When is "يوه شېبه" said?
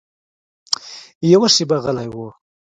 1.31-1.77